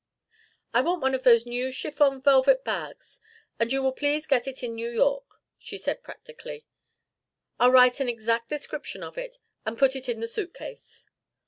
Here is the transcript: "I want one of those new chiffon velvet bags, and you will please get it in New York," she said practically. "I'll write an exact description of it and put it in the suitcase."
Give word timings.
"I 0.73 0.81
want 0.81 1.03
one 1.03 1.13
of 1.13 1.21
those 1.23 1.45
new 1.45 1.71
chiffon 1.71 2.21
velvet 2.21 2.63
bags, 2.63 3.21
and 3.59 3.71
you 3.71 3.83
will 3.83 3.91
please 3.91 4.25
get 4.25 4.47
it 4.47 4.63
in 4.63 4.73
New 4.73 4.89
York," 4.89 5.39
she 5.59 5.77
said 5.77 6.01
practically. 6.01 6.65
"I'll 7.59 7.69
write 7.69 7.99
an 7.99 8.09
exact 8.09 8.49
description 8.49 9.03
of 9.03 9.15
it 9.19 9.37
and 9.63 9.77
put 9.77 9.95
it 9.95 10.09
in 10.09 10.19
the 10.19 10.25
suitcase." 10.25 11.05